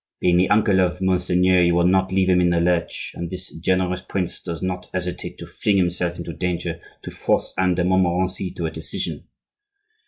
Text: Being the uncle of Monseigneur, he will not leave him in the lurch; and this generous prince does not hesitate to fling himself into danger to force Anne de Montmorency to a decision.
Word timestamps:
Being 0.19 0.37
the 0.37 0.49
uncle 0.49 0.79
of 0.81 0.99
Monseigneur, 0.99 1.61
he 1.61 1.71
will 1.71 1.85
not 1.85 2.11
leave 2.11 2.27
him 2.27 2.41
in 2.41 2.49
the 2.49 2.59
lurch; 2.59 3.11
and 3.13 3.29
this 3.29 3.53
generous 3.57 4.01
prince 4.01 4.41
does 4.41 4.63
not 4.63 4.89
hesitate 4.91 5.37
to 5.37 5.45
fling 5.45 5.77
himself 5.77 6.17
into 6.17 6.33
danger 6.33 6.81
to 7.03 7.11
force 7.11 7.53
Anne 7.55 7.75
de 7.75 7.83
Montmorency 7.83 8.49
to 8.55 8.65
a 8.65 8.71
decision. 8.71 9.25